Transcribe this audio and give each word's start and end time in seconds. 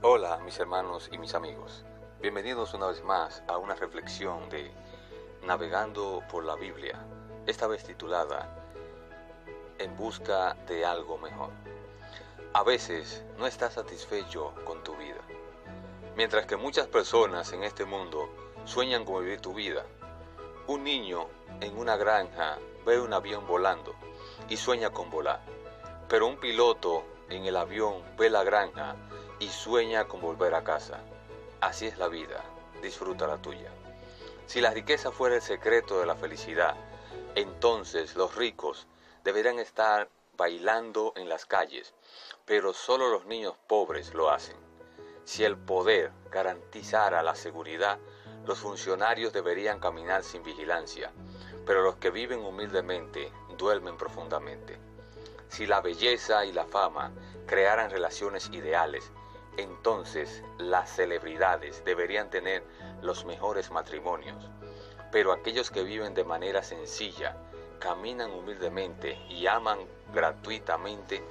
Hola 0.00 0.38
mis 0.44 0.56
hermanos 0.60 1.08
y 1.10 1.18
mis 1.18 1.34
amigos, 1.34 1.84
bienvenidos 2.20 2.72
una 2.72 2.86
vez 2.86 3.02
más 3.02 3.42
a 3.48 3.58
una 3.58 3.74
reflexión 3.74 4.48
de 4.48 4.70
Navegando 5.44 6.22
por 6.30 6.44
la 6.44 6.54
Biblia, 6.54 7.04
esta 7.48 7.66
vez 7.66 7.82
titulada 7.82 8.48
En 9.76 9.96
busca 9.96 10.54
de 10.68 10.86
algo 10.86 11.18
mejor. 11.18 11.50
A 12.52 12.62
veces 12.62 13.24
no 13.38 13.46
estás 13.48 13.74
satisfecho 13.74 14.54
con 14.64 14.84
tu 14.84 14.94
vida, 14.96 15.20
mientras 16.14 16.46
que 16.46 16.54
muchas 16.54 16.86
personas 16.86 17.52
en 17.52 17.64
este 17.64 17.84
mundo 17.84 18.28
sueñan 18.66 19.04
con 19.04 19.24
vivir 19.24 19.40
tu 19.40 19.52
vida. 19.52 19.84
Un 20.68 20.84
niño 20.84 21.26
en 21.60 21.76
una 21.76 21.96
granja 21.96 22.58
ve 22.86 23.00
un 23.00 23.12
avión 23.12 23.48
volando 23.48 23.96
y 24.48 24.58
sueña 24.58 24.90
con 24.90 25.10
volar, 25.10 25.40
pero 26.08 26.28
un 26.28 26.36
piloto 26.36 27.02
en 27.30 27.46
el 27.46 27.56
avión 27.56 28.04
ve 28.16 28.30
la 28.30 28.44
granja 28.44 28.94
y 29.40 29.48
sueña 29.48 30.06
con 30.06 30.20
volver 30.20 30.54
a 30.54 30.64
casa. 30.64 31.00
Así 31.60 31.86
es 31.86 31.98
la 31.98 32.08
vida, 32.08 32.44
disfruta 32.82 33.26
la 33.26 33.38
tuya. 33.38 33.70
Si 34.46 34.60
la 34.60 34.70
riqueza 34.70 35.12
fuera 35.12 35.36
el 35.36 35.42
secreto 35.42 36.00
de 36.00 36.06
la 36.06 36.16
felicidad, 36.16 36.74
entonces 37.34 38.16
los 38.16 38.34
ricos 38.34 38.86
deberían 39.24 39.58
estar 39.58 40.08
bailando 40.36 41.12
en 41.16 41.28
las 41.28 41.44
calles, 41.44 41.92
pero 42.44 42.72
solo 42.72 43.08
los 43.08 43.26
niños 43.26 43.54
pobres 43.66 44.14
lo 44.14 44.30
hacen. 44.30 44.56
Si 45.24 45.44
el 45.44 45.58
poder 45.58 46.12
garantizara 46.30 47.22
la 47.22 47.34
seguridad, 47.34 47.98
los 48.46 48.60
funcionarios 48.60 49.32
deberían 49.32 49.80
caminar 49.80 50.24
sin 50.24 50.42
vigilancia, 50.42 51.12
pero 51.66 51.82
los 51.82 51.96
que 51.96 52.10
viven 52.10 52.40
humildemente 52.40 53.30
duermen 53.58 53.98
profundamente. 53.98 54.78
Si 55.48 55.66
la 55.66 55.82
belleza 55.82 56.46
y 56.46 56.52
la 56.52 56.64
fama 56.64 57.12
crearan 57.46 57.90
relaciones 57.90 58.48
ideales, 58.52 59.10
entonces 59.58 60.42
las 60.56 60.88
celebridades 60.88 61.84
deberían 61.84 62.30
tener 62.30 62.62
los 63.02 63.24
mejores 63.24 63.70
matrimonios. 63.70 64.48
Pero 65.10 65.32
aquellos 65.32 65.70
que 65.70 65.82
viven 65.82 66.14
de 66.14 66.24
manera 66.24 66.62
sencilla, 66.62 67.36
caminan 67.80 68.30
humildemente 68.30 69.18
y 69.28 69.46
aman 69.46 69.78
gratuitamente, 70.14 71.22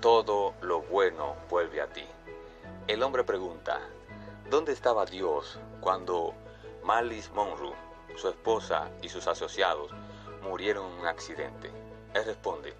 todo 0.00 0.54
lo 0.60 0.82
bueno 0.82 1.36
vuelve 1.48 1.80
a 1.80 1.86
ti. 1.86 2.04
El 2.88 3.02
hombre 3.02 3.22
pregunta, 3.24 3.80
¿dónde 4.50 4.72
estaba 4.72 5.04
Dios 5.06 5.58
cuando 5.80 6.34
Malice 6.82 7.30
Monroe, 7.32 7.74
su 8.16 8.28
esposa 8.28 8.90
y 9.02 9.08
sus 9.08 9.26
asociados 9.28 9.92
murieron 10.42 10.86
en 10.86 11.00
un 11.00 11.06
accidente? 11.06 11.70
Él 12.14 12.24
responde, 12.24 12.74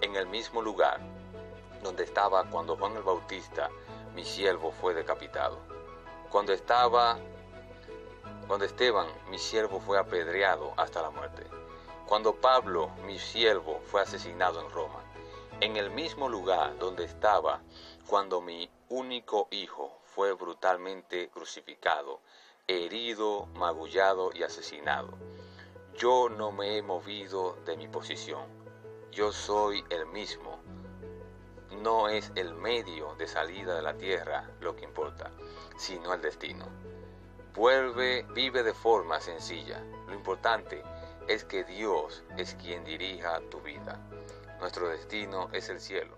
en 0.00 0.16
el 0.16 0.26
mismo 0.26 0.62
lugar 0.62 1.00
donde 1.82 2.04
estaba 2.04 2.44
cuando 2.44 2.76
Juan 2.76 2.96
el 2.96 3.02
Bautista 3.02 3.68
mi 4.14 4.24
siervo 4.24 4.72
fue 4.72 4.94
decapitado. 4.94 5.58
Cuando 6.30 6.52
estaba, 6.52 7.18
cuando 8.46 8.64
Esteban, 8.64 9.06
mi 9.30 9.38
siervo, 9.38 9.80
fue 9.80 9.98
apedreado 9.98 10.72
hasta 10.76 11.02
la 11.02 11.10
muerte. 11.10 11.44
Cuando 12.06 12.34
Pablo, 12.34 12.90
mi 13.06 13.18
siervo, 13.18 13.80
fue 13.84 14.00
asesinado 14.00 14.60
en 14.60 14.70
Roma. 14.70 15.02
En 15.60 15.76
el 15.76 15.90
mismo 15.90 16.28
lugar 16.28 16.78
donde 16.78 17.04
estaba 17.04 17.60
cuando 18.06 18.40
mi 18.40 18.70
único 18.88 19.48
hijo 19.50 19.98
fue 20.04 20.32
brutalmente 20.32 21.28
crucificado, 21.28 22.20
herido, 22.66 23.46
magullado 23.54 24.30
y 24.34 24.42
asesinado. 24.42 25.10
Yo 25.96 26.28
no 26.28 26.52
me 26.52 26.76
he 26.76 26.82
movido 26.82 27.56
de 27.66 27.76
mi 27.76 27.88
posición. 27.88 28.46
Yo 29.10 29.32
soy 29.32 29.84
el 29.90 30.06
mismo 30.06 30.58
no 31.82 32.08
es 32.08 32.32
el 32.34 32.54
medio 32.54 33.14
de 33.16 33.26
salida 33.26 33.74
de 33.74 33.82
la 33.82 33.94
tierra 33.96 34.50
lo 34.60 34.74
que 34.74 34.84
importa, 34.84 35.30
sino 35.76 36.12
el 36.14 36.20
destino. 36.20 36.66
Vuelve, 37.54 38.24
vive 38.34 38.62
de 38.62 38.74
forma 38.74 39.20
sencilla. 39.20 39.82
Lo 40.06 40.14
importante 40.14 40.82
es 41.26 41.44
que 41.44 41.64
Dios 41.64 42.24
es 42.36 42.54
quien 42.54 42.84
dirija 42.84 43.40
tu 43.50 43.60
vida. 43.60 44.00
Nuestro 44.60 44.88
destino 44.88 45.48
es 45.52 45.68
el 45.68 45.80
cielo. 45.80 46.16